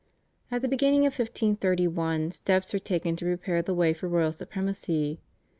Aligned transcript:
At 0.49 0.63
the 0.63 0.67
beginning 0.67 1.01
of 1.05 1.13
1531 1.13 2.31
steps 2.31 2.73
were 2.73 2.79
taken 2.79 3.15
to 3.17 3.25
prepare 3.25 3.61
the 3.61 3.75
way 3.75 3.93
for 3.93 4.07
royal 4.09 4.31
supremacy. 4.33 5.19